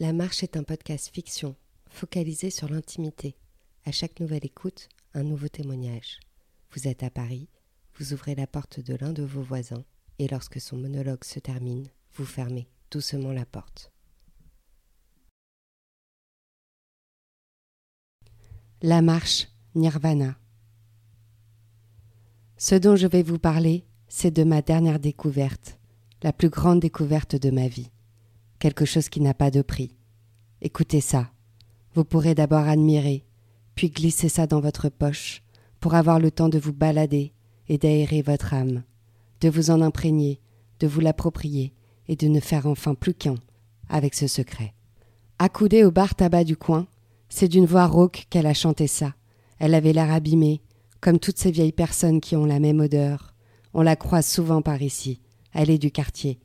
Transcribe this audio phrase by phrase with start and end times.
[0.00, 1.56] La Marche est un podcast fiction,
[1.90, 3.34] focalisé sur l'intimité.
[3.84, 6.20] À chaque nouvelle écoute, un nouveau témoignage.
[6.70, 7.48] Vous êtes à Paris,
[7.96, 9.84] vous ouvrez la porte de l'un de vos voisins,
[10.20, 13.90] et lorsque son monologue se termine, vous fermez doucement la porte.
[18.82, 20.38] La Marche, Nirvana.
[22.56, 25.76] Ce dont je vais vous parler, c'est de ma dernière découverte,
[26.22, 27.90] la plus grande découverte de ma vie
[28.58, 29.94] quelque chose qui n'a pas de prix.
[30.60, 31.30] Écoutez ça.
[31.94, 33.24] Vous pourrez d'abord admirer,
[33.74, 35.42] puis glisser ça dans votre poche,
[35.80, 37.32] pour avoir le temps de vous balader
[37.68, 38.82] et d'aérer votre âme,
[39.40, 40.40] de vous en imprégner,
[40.80, 41.72] de vous l'approprier
[42.08, 43.36] et de ne faire enfin plus qu'un
[43.88, 44.74] avec ce secret.
[45.38, 46.86] Accoudée au bar tabac du coin,
[47.28, 49.14] c'est d'une voix rauque qu'elle a chanté ça.
[49.58, 50.60] Elle avait l'air abîmée,
[51.00, 53.34] comme toutes ces vieilles personnes qui ont la même odeur.
[53.74, 55.20] On la croise souvent par ici.
[55.52, 56.38] Elle est du quartier.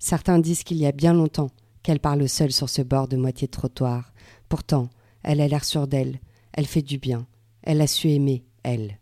[0.00, 1.50] Certains disent qu'il y a bien longtemps
[1.82, 4.12] qu'elle parle seule sur ce bord de moitié de trottoir.
[4.48, 4.88] Pourtant,
[5.22, 6.20] elle a l'air sûre d'elle,
[6.52, 7.26] elle fait du bien,
[7.62, 8.98] elle a su aimer, elle.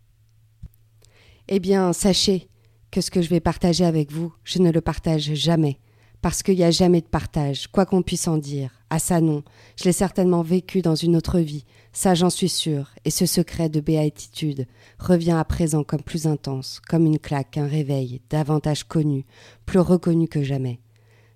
[1.47, 2.49] Eh bien, sachez
[2.91, 5.79] que ce que je vais partager avec vous, je ne le partage jamais,
[6.21, 8.73] parce qu'il n'y a jamais de partage, quoi qu'on puisse en dire.
[8.91, 9.45] Ah ça non,
[9.77, 13.69] je l'ai certainement vécu dans une autre vie, ça j'en suis sûre, et ce secret
[13.69, 14.67] de béatitude
[14.99, 19.27] revient à présent comme plus intense, comme une claque, un réveil, davantage connu,
[19.65, 20.81] plus reconnu que jamais.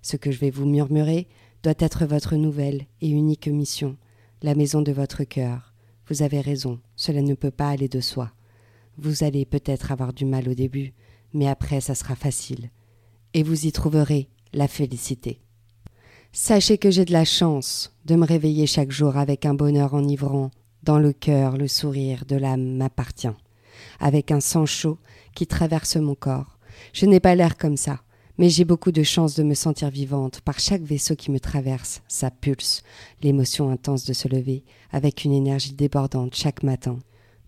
[0.03, 1.27] Ce que je vais vous murmurer
[1.63, 3.95] doit être votre nouvelle et unique mission,
[4.41, 5.73] la maison de votre cœur.
[6.09, 8.33] Vous avez raison, cela ne peut pas aller de soi.
[8.97, 10.93] Vous allez peut-être avoir du mal au début,
[11.33, 12.69] mais après ça sera facile.
[13.33, 15.39] Et vous y trouverez la félicité.
[16.33, 20.51] Sachez que j'ai de la chance de me réveiller chaque jour avec un bonheur enivrant.
[20.83, 23.27] Dans le cœur, le sourire de l'âme m'appartient.
[24.01, 24.97] Avec un sang chaud
[25.33, 26.59] qui traverse mon corps.
[26.91, 28.01] Je n'ai pas l'air comme ça
[28.37, 32.01] mais j'ai beaucoup de chance de me sentir vivante par chaque vaisseau qui me traverse,
[32.07, 32.83] ça pulse,
[33.21, 36.99] l'émotion intense de se lever, avec une énergie débordante chaque matin.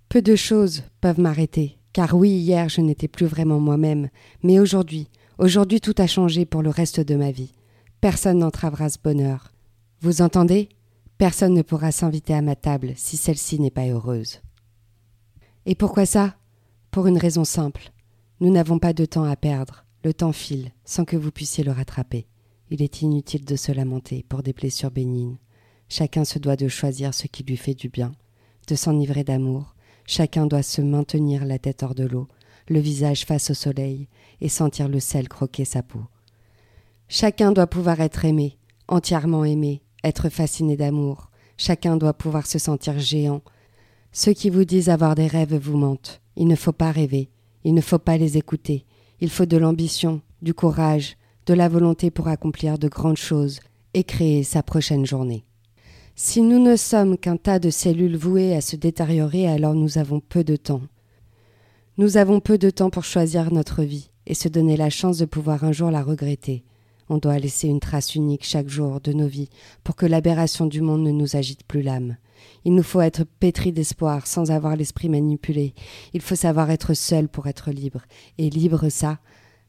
[0.09, 4.09] Peu de choses peuvent m'arrêter, car oui, hier je n'étais plus vraiment moi-même,
[4.44, 5.07] mais aujourd'hui,
[5.38, 7.53] aujourd'hui tout a changé pour le reste de ma vie.
[8.01, 9.51] Personne n'entravera ce bonheur.
[10.01, 10.69] Vous entendez?
[11.18, 14.41] Personne ne pourra s'inviter à ma table si celle-ci n'est pas heureuse.
[15.66, 16.35] Et pourquoi ça?
[16.91, 17.91] Pour une raison simple.
[18.41, 19.84] Nous n'avons pas de temps à perdre.
[20.05, 22.27] Le temps file, sans que vous puissiez le rattraper.
[22.69, 25.39] Il est inutile de se lamenter pour des blessures bénignes.
[25.89, 28.11] Chacun se doit de choisir ce qui lui fait du bien,
[28.67, 29.73] de s'enivrer d'amour.
[30.05, 32.27] Chacun doit se maintenir la tête hors de l'eau,
[32.67, 34.07] le visage face au soleil,
[34.41, 36.03] et sentir le sel croquer sa peau.
[37.07, 41.31] Chacun doit pouvoir être aimé, entièrement aimé, être fasciné d'amour.
[41.57, 43.41] Chacun doit pouvoir se sentir géant.
[44.11, 46.21] Ceux qui vous disent avoir des rêves vous mentent.
[46.35, 47.31] Il ne faut pas rêver,
[47.63, 48.85] il ne faut pas les écouter,
[49.21, 53.59] il faut de l'ambition, du courage, de la volonté pour accomplir de grandes choses
[53.93, 55.45] et créer sa prochaine journée.
[56.15, 60.19] Si nous ne sommes qu'un tas de cellules vouées à se détériorer, alors nous avons
[60.19, 60.81] peu de temps.
[61.97, 65.25] Nous avons peu de temps pour choisir notre vie et se donner la chance de
[65.25, 66.63] pouvoir un jour la regretter.
[67.09, 69.49] On doit laisser une trace unique chaque jour de nos vies
[69.83, 72.17] pour que l'aberration du monde ne nous agite plus l'âme.
[72.63, 75.73] Il nous faut être pétris d'espoir sans avoir l'esprit manipulé.
[76.13, 78.01] Il faut savoir être seul pour être libre.
[78.38, 79.19] Et libre, ça,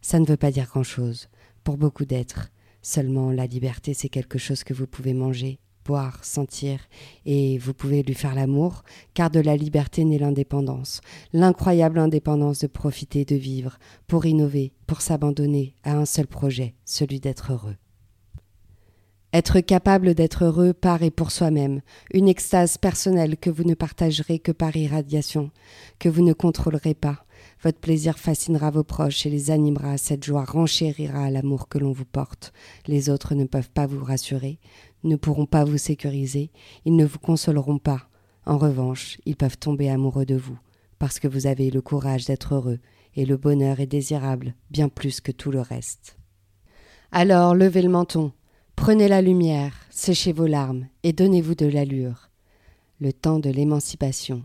[0.01, 1.29] ça ne veut pas dire grand-chose.
[1.63, 2.51] Pour beaucoup d'êtres.
[2.83, 6.81] Seulement la liberté, c'est quelque chose que vous pouvez manger, boire, sentir,
[7.25, 8.83] et vous pouvez lui faire l'amour,
[9.15, 11.01] car de la liberté naît l'indépendance,
[11.33, 17.21] l'incroyable indépendance de profiter, de vivre, pour innover, pour s'abandonner à un seul projet, celui
[17.21, 17.77] d'être heureux.
[19.33, 21.83] Être capable d'être heureux par et pour soi-même,
[22.13, 25.51] une extase personnelle que vous ne partagerez que par irradiation,
[25.99, 27.27] que vous ne contrôlerez pas.
[27.63, 32.05] Votre plaisir fascinera vos proches et les animera, cette joie renchérira l'amour que l'on vous
[32.05, 32.53] porte.
[32.87, 34.59] Les autres ne peuvent pas vous rassurer,
[35.05, 36.51] ne pourront pas vous sécuriser,
[36.85, 38.09] ils ne vous consoleront pas.
[38.45, 40.59] En revanche, ils peuvent tomber amoureux de vous,
[40.99, 42.79] parce que vous avez le courage d'être heureux,
[43.15, 46.17] et le bonheur est désirable bien plus que tout le reste.
[47.13, 48.33] Alors levez le menton,
[48.77, 52.31] Prenez la lumière, séchez vos larmes et donnez-vous de l'allure.
[53.01, 54.45] Le temps de l'émancipation,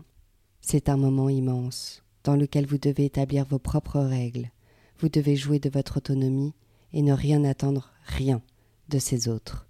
[0.60, 4.50] c'est un moment immense dans lequel vous devez établir vos propres règles.
[4.98, 6.54] Vous devez jouer de votre autonomie
[6.92, 8.42] et ne rien attendre, rien,
[8.88, 9.68] de ces autres.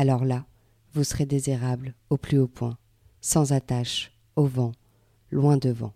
[0.00, 0.46] Alors là,
[0.94, 2.78] vous serez désirable au plus haut point,
[3.20, 4.70] sans attache, au vent,
[5.32, 5.92] loin devant.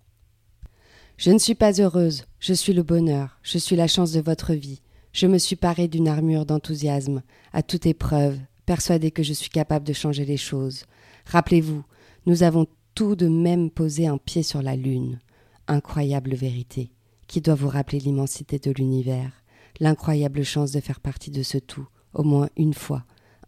[1.16, 4.54] Je ne suis pas heureuse, je suis le bonheur, je suis la chance de votre
[4.54, 4.82] vie,
[5.12, 7.22] je me suis parée d'une armure d'enthousiasme,
[7.52, 10.84] à toute épreuve, persuadée que je suis capable de changer les choses.
[11.26, 11.84] Rappelez-vous,
[12.26, 12.66] nous avons
[12.96, 15.20] tout de même posé un pied sur la Lune.
[15.68, 16.90] Incroyable vérité,
[17.28, 19.44] qui doit vous rappeler l'immensité de l'univers,
[19.78, 23.04] l'incroyable chance de faire partie de ce tout, au moins une fois,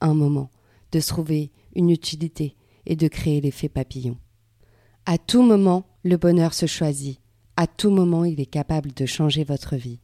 [0.06, 0.50] un moment,
[0.92, 2.56] de trouver une utilité
[2.86, 4.16] et de créer l'effet papillon.
[5.06, 7.20] À tout moment, le bonheur se choisit.
[7.56, 10.00] À tout moment, il est capable de changer votre vie.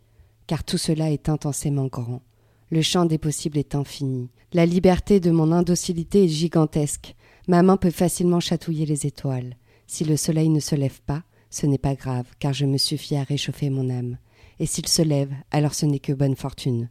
[0.46, 2.22] Car tout cela est intensément grand.
[2.70, 4.30] Le champ des possibles est infini.
[4.52, 7.14] La liberté de mon indocilité est gigantesque.
[7.48, 9.56] Ma main peut facilement chatouiller les étoiles.
[9.86, 13.16] Si le soleil ne se lève pas, ce n'est pas grave, car je me suffis
[13.16, 14.18] à réchauffer mon âme.
[14.60, 16.90] Et s'il se lève, alors ce n'est que bonne fortune.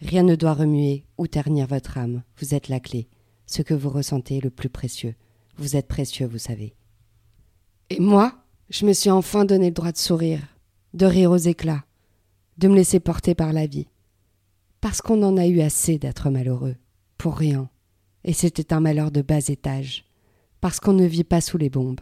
[0.00, 2.22] Rien ne doit remuer ou ternir votre âme.
[2.38, 3.08] Vous êtes la clé.
[3.46, 5.14] Ce que vous ressentez est le plus précieux.
[5.56, 6.74] Vous êtes précieux, vous savez.
[7.90, 8.34] Et moi,
[8.70, 10.40] je me suis enfin donné le droit de sourire,
[10.94, 11.84] de rire aux éclats,
[12.56, 13.88] de me laisser porter par la vie.
[14.80, 16.76] Parce qu'on en a eu assez d'être malheureux,
[17.18, 17.68] pour rien.
[18.24, 20.04] Et c'était un malheur de bas étage.
[20.60, 22.00] Parce qu'on ne vit pas sous les bombes.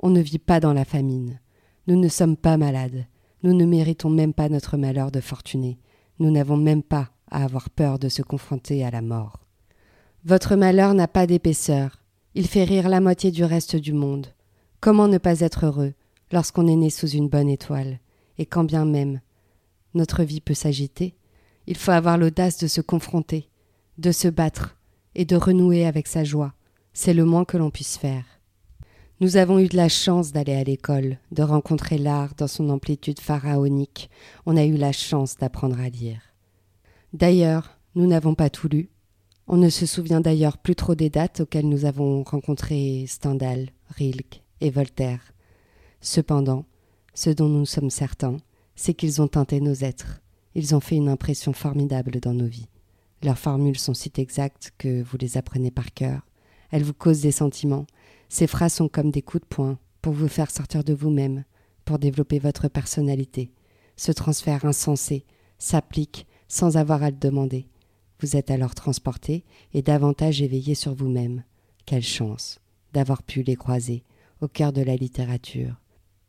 [0.00, 1.40] On ne vit pas dans la famine.
[1.86, 3.06] Nous ne sommes pas malades.
[3.42, 5.78] Nous ne méritons même pas notre malheur de fortuné.
[6.18, 9.40] Nous n'avons même pas à avoir peur de se confronter à la mort.
[10.24, 12.02] Votre malheur n'a pas d'épaisseur.
[12.34, 14.28] Il fait rire la moitié du reste du monde.
[14.80, 15.94] Comment ne pas être heureux
[16.32, 18.00] lorsqu'on est né sous une bonne étoile
[18.38, 19.20] Et quand bien même
[19.94, 21.14] notre vie peut s'agiter,
[21.66, 23.48] il faut avoir l'audace de se confronter,
[23.98, 24.76] de se battre
[25.14, 26.52] et de renouer avec sa joie.
[26.92, 28.24] C'est le moins que l'on puisse faire.
[29.20, 33.18] Nous avons eu de la chance d'aller à l'école, de rencontrer l'art dans son amplitude
[33.18, 34.10] pharaonique.
[34.44, 36.20] On a eu la chance d'apprendre à lire.
[37.16, 38.90] D'ailleurs, nous n'avons pas tout lu.
[39.46, 44.42] On ne se souvient d'ailleurs plus trop des dates auxquelles nous avons rencontré Stendhal, Rilke
[44.60, 45.32] et Voltaire.
[46.02, 46.66] Cependant,
[47.14, 48.36] ce dont nous sommes certains,
[48.74, 50.20] c'est qu'ils ont teinté nos êtres.
[50.54, 52.68] Ils ont fait une impression formidable dans nos vies.
[53.22, 56.20] Leurs formules sont si exactes que vous les apprenez par cœur.
[56.70, 57.86] Elles vous causent des sentiments,
[58.28, 61.44] ces phrases sont comme des coups de poing pour vous faire sortir de vous-même,
[61.86, 63.54] pour développer votre personnalité.
[63.96, 65.24] Ce transfert insensé
[65.56, 67.66] s'applique sans avoir à le demander.
[68.20, 69.44] Vous êtes alors transporté
[69.74, 71.44] et davantage éveillé sur vous-même.
[71.84, 72.58] Quelle chance
[72.92, 74.04] d'avoir pu les croiser
[74.40, 75.80] au cœur de la littérature,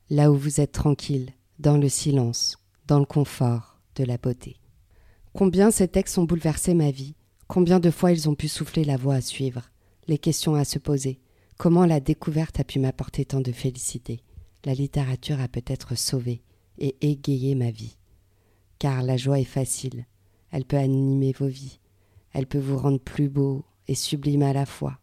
[0.10, 4.58] là où vous êtes tranquille, dans le silence, dans le confort de la beauté.
[5.34, 7.16] Combien ces textes ont bouleversé ma vie,
[7.48, 9.70] combien de fois ils ont pu souffler la voie à suivre,
[10.08, 11.20] les questions à se poser,
[11.58, 14.22] Comment la découverte a pu m'apporter tant de félicité
[14.64, 16.44] La littérature a peut-être sauvé
[16.78, 17.98] et égayé ma vie.
[18.80, 20.06] Car la joie est facile,
[20.52, 21.80] elle peut animer vos vies,
[22.34, 25.00] elle peut vous rendre plus beau et sublime à la fois.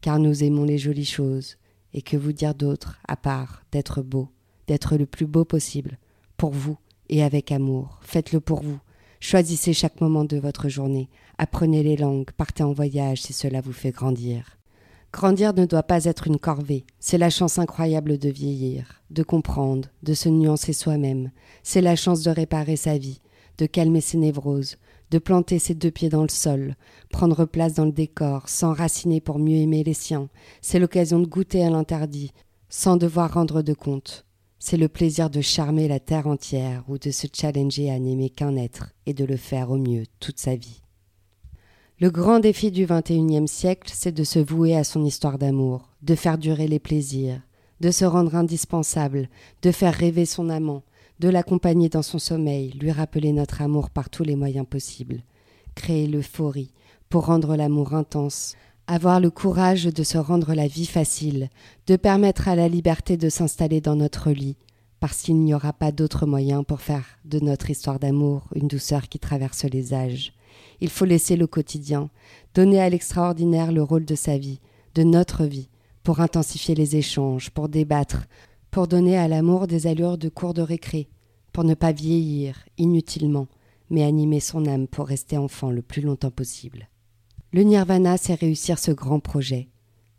[0.00, 1.56] Car nous aimons les jolies choses,
[1.94, 4.28] et que vous dire d'autre, à part d'être beau,
[4.66, 5.98] d'être le plus beau possible,
[6.36, 6.78] pour vous
[7.08, 8.00] et avec amour?
[8.02, 8.80] Faites-le pour vous.
[9.20, 11.08] Choisissez chaque moment de votre journée.
[11.38, 14.58] Apprenez les langues, partez en voyage si cela vous fait grandir.
[15.12, 19.90] Grandir ne doit pas être une corvée, c'est la chance incroyable de vieillir, de comprendre,
[20.02, 21.30] de se nuancer soi-même,
[21.62, 23.20] c'est la chance de réparer sa vie,
[23.58, 24.78] de calmer ses névroses,
[25.10, 26.76] de planter ses deux pieds dans le sol,
[27.10, 30.30] prendre place dans le décor, s'enraciner pour mieux aimer les siens,
[30.62, 32.32] c'est l'occasion de goûter à l'interdit,
[32.70, 34.24] sans devoir rendre de compte.
[34.58, 38.56] C'est le plaisir de charmer la terre entière ou de se challenger à n'aimer qu'un
[38.56, 40.81] être et de le faire au mieux toute sa vie.
[42.02, 46.16] Le grand défi du XXIe siècle, c'est de se vouer à son histoire d'amour, de
[46.16, 47.40] faire durer les plaisirs,
[47.78, 49.28] de se rendre indispensable,
[49.62, 50.82] de faire rêver son amant,
[51.20, 55.22] de l'accompagner dans son sommeil, lui rappeler notre amour par tous les moyens possibles,
[55.76, 56.72] créer l'euphorie
[57.08, 58.56] pour rendre l'amour intense,
[58.88, 61.50] avoir le courage de se rendre la vie facile,
[61.86, 64.56] de permettre à la liberté de s'installer dans notre lit,
[64.98, 69.08] parce qu'il n'y aura pas d'autre moyen pour faire de notre histoire d'amour une douceur
[69.08, 70.32] qui traverse les âges,
[70.82, 72.10] il faut laisser le quotidien,
[72.54, 74.58] donner à l'extraordinaire le rôle de sa vie,
[74.96, 75.68] de notre vie,
[76.02, 78.26] pour intensifier les échanges, pour débattre,
[78.72, 81.08] pour donner à l'amour des allures de cours de récré,
[81.52, 83.46] pour ne pas vieillir inutilement,
[83.90, 86.88] mais animer son âme pour rester enfant le plus longtemps possible.
[87.52, 89.68] Le nirvana, c'est réussir ce grand projet,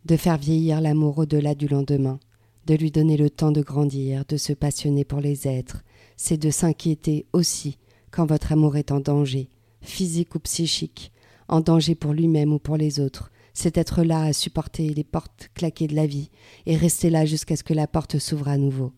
[0.05, 2.21] de faire vieillir l'amour au-delà du lendemain,
[2.67, 5.83] de lui donner le temps de grandir, de se passionner pour les êtres,
[6.15, 7.77] c'est de s'inquiéter aussi
[8.11, 9.49] quand votre amour est en danger,
[9.83, 11.11] physique ou psychique,
[11.47, 15.49] en danger pour lui-même ou pour les autres, c'est être là à supporter les portes
[15.53, 16.31] claquées de la vie
[16.65, 18.93] et rester là jusqu'à ce que la porte s'ouvre à nouveau.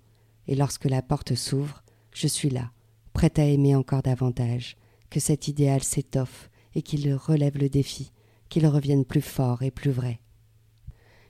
[0.48, 2.72] Et lorsque la porte s'ouvre, je suis là,
[3.14, 4.78] prête à aimer encore davantage,
[5.10, 8.12] que cet idéal s'étoffe et qu'il relève le défi,
[8.48, 10.20] qu'il revienne plus fort et plus vrai.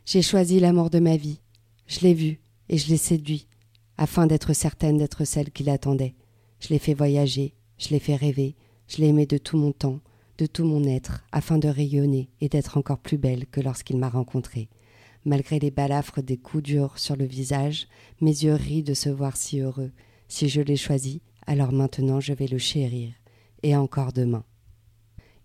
[0.06, 1.40] J'ai choisi l'amour de ma vie,
[1.88, 3.48] je l'ai vu et je l'ai séduit,
[3.98, 6.16] afin d'être certaine d'être celle qui l'attendait.
[6.60, 8.56] Je l'ai fait voyager, je l'ai fait rêver,
[8.88, 10.00] je l'ai aimé de tout mon temps,
[10.38, 14.10] de tout mon être, afin de rayonner et d'être encore plus belle que lorsqu'il m'a
[14.10, 14.70] rencontrée.
[15.24, 17.88] Malgré les balafres des coups durs sur le visage,
[18.22, 19.92] mes yeux rient de se voir si heureux.
[20.28, 23.14] Si je l'ai choisi, alors maintenant je vais le chérir,
[23.64, 24.44] et encore demain.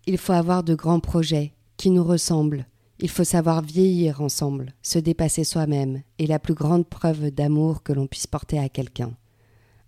[0.07, 2.67] Il faut avoir de grands projets qui nous ressemblent.
[2.99, 7.95] Il faut savoir vieillir ensemble, se dépasser soi-même, est la plus grande preuve d'amour que
[7.95, 9.17] l'on puisse porter à quelqu'un.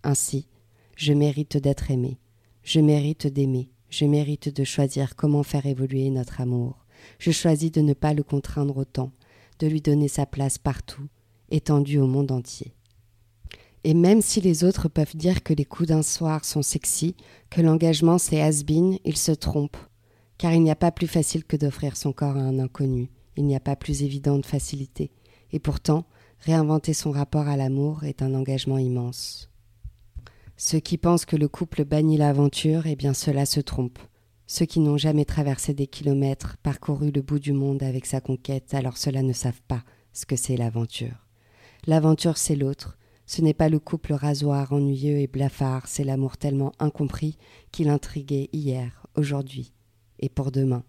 [0.03, 0.47] Ainsi,
[0.95, 2.17] je mérite d'être aimé,
[2.63, 6.85] je mérite d'aimer, je mérite de choisir comment faire évoluer notre amour.
[7.19, 9.11] Je choisis de ne pas le contraindre autant,
[9.59, 11.07] de lui donner sa place partout,
[11.51, 12.73] étendue au monde entier.
[13.83, 17.15] Et même si les autres peuvent dire que les coups d'un soir sont sexy,
[17.49, 19.77] que l'engagement c'est has-been, ils se trompent.
[20.37, 23.45] Car il n'y a pas plus facile que d'offrir son corps à un inconnu, il
[23.45, 25.11] n'y a pas plus évident de facilité.
[25.51, 26.05] Et pourtant,
[26.39, 29.49] réinventer son rapport à l'amour est un engagement immense.
[30.65, 33.99] Ceux qui pensent que le couple bannit l'aventure, eh bien cela se trompe.
[34.47, 38.73] Ceux qui n'ont jamais traversé des kilomètres, parcouru le bout du monde avec sa conquête,
[38.73, 41.27] alors cela ne savent pas ce que c'est l'aventure.
[41.85, 42.97] L'aventure, c'est l'autre.
[43.25, 47.37] Ce n'est pas le couple rasoir ennuyeux et blafard, c'est l'amour tellement incompris
[47.73, 49.73] qu'il intriguait hier, aujourd'hui
[50.19, 50.85] et pour demain.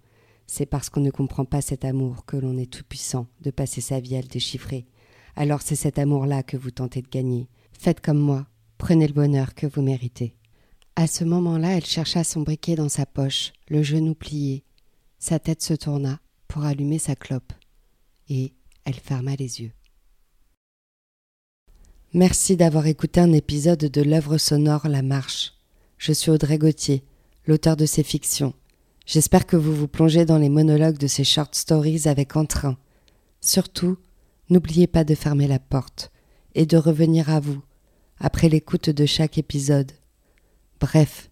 [0.46, 3.80] C'est parce qu'on ne comprend pas cet amour que l'on est tout puissant de passer
[3.80, 4.86] sa vie à le déchiffrer.
[5.34, 7.48] Alors c'est cet amour-là que vous tentez de gagner.
[7.72, 8.46] Faites comme moi,
[8.78, 10.34] prenez le bonheur que vous méritez.
[10.96, 14.62] À ce moment-là, elle chercha son briquet dans sa poche, le genou plié.
[15.18, 17.52] Sa tête se tourna pour allumer sa clope.
[18.28, 18.52] Et
[18.84, 19.72] elle ferma les yeux.
[22.12, 25.54] Merci d'avoir écouté un épisode de l'œuvre sonore La Marche.
[25.98, 27.02] Je suis Audrey Gauthier,
[27.46, 28.54] l'auteur de ces fictions.
[29.04, 32.78] J'espère que vous vous plongez dans les monologues de ces short stories avec entrain.
[33.40, 33.98] Surtout,
[34.48, 36.12] n'oubliez pas de fermer la porte
[36.54, 37.62] et de revenir à vous
[38.18, 39.92] après l'écoute de chaque épisode.
[40.80, 41.30] Bref,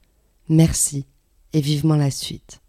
[0.48, 1.06] merci
[1.52, 2.61] et vivement la suite.